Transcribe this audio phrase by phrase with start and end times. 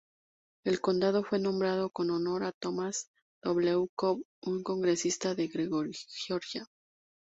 [0.63, 3.11] El condado fue nombrado en honor a Thomas
[3.43, 3.87] W.
[3.95, 6.65] Cobb, un congresista de Georgia.